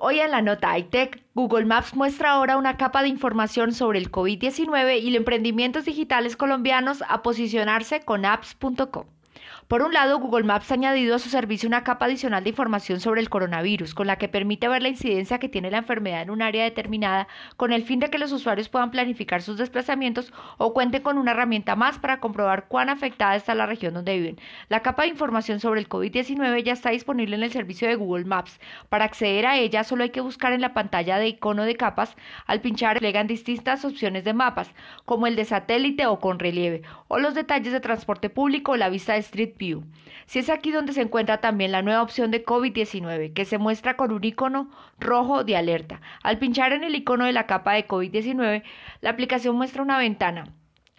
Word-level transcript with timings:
Hoy 0.00 0.18
en 0.18 0.32
la 0.32 0.42
nota 0.42 0.76
iTech, 0.76 1.22
Google 1.32 1.64
Maps 1.64 1.94
muestra 1.94 2.32
ahora 2.32 2.56
una 2.56 2.76
capa 2.76 3.02
de 3.02 3.08
información 3.08 3.72
sobre 3.72 4.00
el 4.00 4.10
COVID-19 4.10 5.00
y 5.00 5.10
los 5.10 5.18
emprendimientos 5.18 5.84
digitales 5.84 6.36
colombianos 6.36 7.04
a 7.08 7.22
posicionarse 7.22 8.00
con 8.00 8.24
apps.com. 8.24 9.04
Por 9.70 9.82
un 9.82 9.92
lado, 9.92 10.18
Google 10.18 10.42
Maps 10.42 10.72
ha 10.72 10.74
añadido 10.74 11.14
a 11.14 11.20
su 11.20 11.28
servicio 11.28 11.68
una 11.68 11.84
capa 11.84 12.06
adicional 12.06 12.42
de 12.42 12.50
información 12.50 12.98
sobre 12.98 13.20
el 13.20 13.30
coronavirus, 13.30 13.94
con 13.94 14.08
la 14.08 14.16
que 14.16 14.26
permite 14.26 14.66
ver 14.66 14.82
la 14.82 14.88
incidencia 14.88 15.38
que 15.38 15.48
tiene 15.48 15.70
la 15.70 15.78
enfermedad 15.78 16.22
en 16.22 16.30
un 16.30 16.42
área 16.42 16.64
determinada, 16.64 17.28
con 17.56 17.72
el 17.72 17.84
fin 17.84 18.00
de 18.00 18.10
que 18.10 18.18
los 18.18 18.32
usuarios 18.32 18.68
puedan 18.68 18.90
planificar 18.90 19.42
sus 19.42 19.58
desplazamientos 19.58 20.32
o 20.58 20.74
cuenten 20.74 21.02
con 21.02 21.18
una 21.18 21.30
herramienta 21.30 21.76
más 21.76 22.00
para 22.00 22.18
comprobar 22.18 22.66
cuán 22.66 22.88
afectada 22.88 23.36
está 23.36 23.54
la 23.54 23.66
región 23.66 23.94
donde 23.94 24.18
viven. 24.18 24.40
La 24.68 24.82
capa 24.82 25.02
de 25.02 25.10
información 25.10 25.60
sobre 25.60 25.78
el 25.78 25.88
COVID-19 25.88 26.64
ya 26.64 26.72
está 26.72 26.90
disponible 26.90 27.36
en 27.36 27.44
el 27.44 27.52
servicio 27.52 27.86
de 27.86 27.94
Google 27.94 28.24
Maps. 28.24 28.58
Para 28.88 29.04
acceder 29.04 29.46
a 29.46 29.56
ella, 29.56 29.84
solo 29.84 30.02
hay 30.02 30.10
que 30.10 30.20
buscar 30.20 30.52
en 30.52 30.62
la 30.62 30.74
pantalla 30.74 31.16
de 31.20 31.28
icono 31.28 31.62
de 31.62 31.76
capas. 31.76 32.16
Al 32.48 32.60
pinchar, 32.60 32.98
plegan 32.98 33.28
distintas 33.28 33.84
opciones 33.84 34.24
de 34.24 34.34
mapas, 34.34 34.72
como 35.04 35.28
el 35.28 35.36
de 35.36 35.44
satélite 35.44 36.06
o 36.06 36.18
con 36.18 36.40
relieve, 36.40 36.82
o 37.06 37.20
los 37.20 37.36
detalles 37.36 37.72
de 37.72 37.78
transporte 37.78 38.30
público 38.30 38.72
o 38.72 38.76
la 38.76 38.88
vista 38.88 39.12
de 39.12 39.20
Street 39.20 39.59
Si 40.26 40.38
es 40.38 40.48
aquí 40.48 40.70
donde 40.70 40.92
se 40.92 41.02
encuentra 41.02 41.40
también 41.40 41.72
la 41.72 41.82
nueva 41.82 42.02
opción 42.02 42.30
de 42.30 42.44
COVID-19, 42.44 43.32
que 43.34 43.44
se 43.44 43.58
muestra 43.58 43.96
con 43.96 44.12
un 44.12 44.24
icono 44.24 44.70
rojo 44.98 45.44
de 45.44 45.56
alerta. 45.56 46.00
Al 46.22 46.38
pinchar 46.38 46.72
en 46.72 46.84
el 46.84 46.94
icono 46.94 47.26
de 47.26 47.32
la 47.32 47.46
capa 47.46 47.74
de 47.74 47.86
COVID-19, 47.86 48.62
la 49.00 49.10
aplicación 49.10 49.56
muestra 49.56 49.82
una 49.82 49.98
ventana 49.98 50.44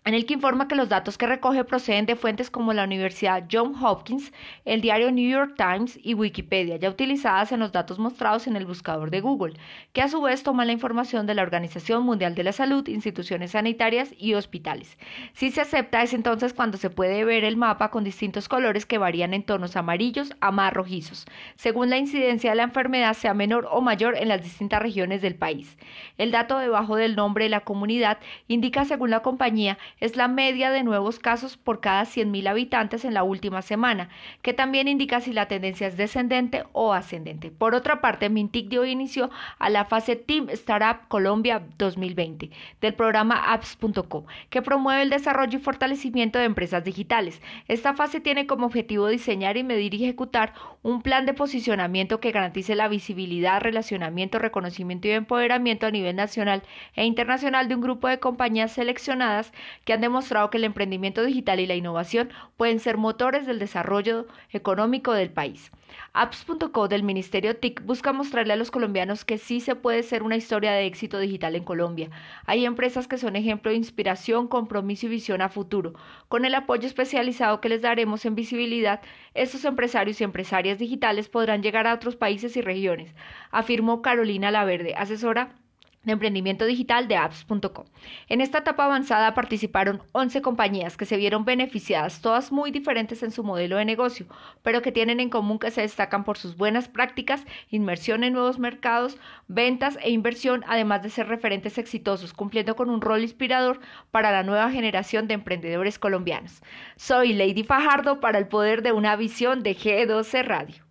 en 0.03 0.15
el 0.15 0.25
que 0.25 0.33
informa 0.33 0.67
que 0.67 0.75
los 0.75 0.89
datos 0.89 1.15
que 1.15 1.27
recoge 1.27 1.63
proceden 1.63 2.07
de 2.07 2.15
fuentes 2.15 2.49
como 2.49 2.73
la 2.73 2.85
Universidad 2.85 3.45
Johns 3.51 3.77
Hopkins, 3.83 4.33
el 4.65 4.81
diario 4.81 5.11
New 5.11 5.29
York 5.29 5.53
Times 5.55 5.99
y 6.01 6.15
Wikipedia, 6.15 6.77
ya 6.77 6.89
utilizadas 6.89 7.51
en 7.51 7.59
los 7.59 7.71
datos 7.71 7.99
mostrados 7.99 8.47
en 8.47 8.55
el 8.55 8.65
buscador 8.65 9.11
de 9.11 9.21
Google, 9.21 9.53
que 9.93 10.01
a 10.01 10.07
su 10.07 10.19
vez 10.19 10.41
toma 10.41 10.65
la 10.65 10.71
información 10.71 11.27
de 11.27 11.35
la 11.35 11.43
Organización 11.43 12.01
Mundial 12.01 12.33
de 12.33 12.43
la 12.43 12.51
Salud, 12.51 12.87
instituciones 12.87 13.51
sanitarias 13.51 14.11
y 14.17 14.33
hospitales. 14.33 14.97
Si 15.33 15.51
se 15.51 15.61
acepta 15.61 16.01
es 16.01 16.13
entonces 16.13 16.53
cuando 16.53 16.79
se 16.79 16.89
puede 16.89 17.23
ver 17.23 17.43
el 17.43 17.55
mapa 17.55 17.91
con 17.91 18.03
distintos 18.03 18.49
colores 18.49 18.87
que 18.87 18.97
varían 18.97 19.35
en 19.35 19.43
tonos 19.43 19.75
amarillos 19.75 20.35
a 20.41 20.49
más 20.51 20.73
rojizos, 20.73 21.25
según 21.55 21.91
la 21.91 21.99
incidencia 21.99 22.49
de 22.49 22.55
la 22.55 22.63
enfermedad 22.63 23.13
sea 23.13 23.35
menor 23.35 23.67
o 23.71 23.81
mayor 23.81 24.17
en 24.17 24.29
las 24.29 24.41
distintas 24.41 24.81
regiones 24.81 25.21
del 25.21 25.35
país. 25.35 25.77
El 26.17 26.31
dato 26.31 26.57
debajo 26.57 26.95
del 26.95 27.15
nombre 27.15 27.43
de 27.43 27.49
la 27.49 27.59
comunidad 27.59 28.17
indica 28.47 28.83
según 28.83 29.11
la 29.11 29.21
compañía 29.21 29.77
es 29.99 30.15
la 30.15 30.27
media 30.27 30.71
de 30.71 30.83
nuevos 30.83 31.19
casos 31.19 31.57
por 31.57 31.79
cada 31.79 32.03
100.000 32.03 32.47
habitantes 32.47 33.05
en 33.05 33.13
la 33.13 33.23
última 33.23 33.61
semana, 33.61 34.09
que 34.41 34.53
también 34.53 34.87
indica 34.87 35.21
si 35.21 35.33
la 35.33 35.47
tendencia 35.47 35.87
es 35.87 35.97
descendente 35.97 36.63
o 36.71 36.93
ascendente. 36.93 37.51
Por 37.51 37.75
otra 37.75 38.01
parte, 38.01 38.29
Mintic 38.29 38.69
dio 38.69 38.85
inicio 38.85 39.29
a 39.59 39.69
la 39.69 39.85
fase 39.85 40.15
Team 40.15 40.49
Startup 40.49 41.07
Colombia 41.07 41.63
2020 41.77 42.49
del 42.81 42.93
programa 42.93 43.53
apps.co, 43.53 44.25
que 44.49 44.61
promueve 44.61 45.03
el 45.03 45.09
desarrollo 45.09 45.59
y 45.59 45.61
fortalecimiento 45.61 46.39
de 46.39 46.45
empresas 46.45 46.83
digitales. 46.83 47.41
Esta 47.67 47.93
fase 47.93 48.19
tiene 48.19 48.47
como 48.47 48.65
objetivo 48.67 49.07
diseñar 49.07 49.57
y 49.57 49.63
medir 49.63 49.93
y 49.93 50.03
ejecutar 50.03 50.53
un 50.83 51.01
plan 51.01 51.25
de 51.25 51.33
posicionamiento 51.33 52.19
que 52.19 52.31
garantice 52.31 52.75
la 52.75 52.87
visibilidad, 52.87 53.61
relacionamiento, 53.61 54.39
reconocimiento 54.39 55.07
y 55.07 55.11
empoderamiento 55.11 55.85
a 55.85 55.91
nivel 55.91 56.15
nacional 56.15 56.63
e 56.95 57.05
internacional 57.05 57.67
de 57.67 57.75
un 57.75 57.81
grupo 57.81 58.07
de 58.07 58.19
compañías 58.19 58.71
seleccionadas 58.71 59.51
que 59.85 59.93
han 59.93 60.01
demostrado 60.01 60.49
que 60.49 60.57
el 60.57 60.63
emprendimiento 60.63 61.23
digital 61.23 61.59
y 61.59 61.67
la 61.67 61.75
innovación 61.75 62.29
pueden 62.57 62.79
ser 62.79 62.97
motores 62.97 63.45
del 63.45 63.59
desarrollo 63.59 64.27
económico 64.51 65.13
del 65.13 65.31
país. 65.31 65.71
Apps.co 66.13 66.87
del 66.87 67.03
Ministerio 67.03 67.57
TIC 67.57 67.83
busca 67.85 68.13
mostrarle 68.13 68.53
a 68.53 68.57
los 68.57 68.71
colombianos 68.71 69.25
que 69.25 69.37
sí 69.37 69.59
se 69.59 69.75
puede 69.75 70.03
ser 70.03 70.23
una 70.23 70.35
historia 70.35 70.71
de 70.71 70.85
éxito 70.85 71.19
digital 71.19 71.55
en 71.55 71.63
Colombia. 71.63 72.09
Hay 72.45 72.65
empresas 72.65 73.07
que 73.07 73.17
son 73.17 73.35
ejemplo 73.35 73.71
de 73.71 73.77
inspiración, 73.77 74.47
compromiso 74.47 75.05
y 75.05 75.09
visión 75.09 75.41
a 75.41 75.49
futuro. 75.49 75.93
Con 76.27 76.45
el 76.45 76.55
apoyo 76.55 76.87
especializado 76.87 77.61
que 77.61 77.69
les 77.69 77.81
daremos 77.81 78.25
en 78.25 78.35
visibilidad, 78.35 79.01
estos 79.33 79.65
empresarios 79.65 80.21
y 80.21 80.23
empresarias 80.23 80.79
digitales 80.79 81.29
podrán 81.29 81.61
llegar 81.61 81.87
a 81.87 81.93
otros 81.93 82.15
países 82.15 82.55
y 82.57 82.61
regiones, 82.61 83.13
afirmó 83.51 84.01
Carolina 84.01 84.51
Laverde, 84.51 84.95
asesora 84.95 85.55
de 86.03 86.13
emprendimiento 86.13 86.65
digital 86.65 87.07
de 87.07 87.15
apps.com. 87.15 87.85
En 88.27 88.41
esta 88.41 88.59
etapa 88.59 88.85
avanzada 88.85 89.33
participaron 89.33 90.01
11 90.13 90.41
compañías 90.41 90.97
que 90.97 91.05
se 91.05 91.17
vieron 91.17 91.45
beneficiadas, 91.45 92.21
todas 92.21 92.51
muy 92.51 92.71
diferentes 92.71 93.21
en 93.23 93.31
su 93.31 93.43
modelo 93.43 93.77
de 93.77 93.85
negocio, 93.85 94.25
pero 94.63 94.81
que 94.81 94.91
tienen 94.91 95.19
en 95.19 95.29
común 95.29 95.59
que 95.59 95.71
se 95.71 95.81
destacan 95.81 96.23
por 96.23 96.37
sus 96.37 96.57
buenas 96.57 96.87
prácticas, 96.87 97.45
inmersión 97.69 98.23
en 98.23 98.33
nuevos 98.33 98.57
mercados, 98.57 99.17
ventas 99.47 99.97
e 100.01 100.09
inversión, 100.09 100.63
además 100.67 101.03
de 101.03 101.09
ser 101.09 101.27
referentes 101.27 101.77
exitosos, 101.77 102.33
cumpliendo 102.33 102.75
con 102.75 102.89
un 102.89 103.01
rol 103.01 103.21
inspirador 103.21 103.79
para 104.09 104.31
la 104.31 104.43
nueva 104.43 104.71
generación 104.71 105.27
de 105.27 105.35
emprendedores 105.35 105.99
colombianos. 105.99 106.61
Soy 106.95 107.33
Lady 107.33 107.63
Fajardo 107.63 108.19
para 108.19 108.39
el 108.39 108.47
poder 108.47 108.81
de 108.81 108.91
una 108.91 109.15
visión 109.15 109.63
de 109.63 109.75
G12 109.75 110.43
Radio. 110.43 110.90